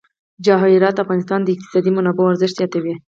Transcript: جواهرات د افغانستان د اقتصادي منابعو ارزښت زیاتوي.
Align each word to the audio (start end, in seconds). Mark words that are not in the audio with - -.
جواهرات 0.45 0.93
د 0.95 1.01
افغانستان 1.05 1.39
د 1.43 1.47
اقتصادي 1.55 1.91
منابعو 1.93 2.31
ارزښت 2.31 2.55
زیاتوي. 2.59 2.93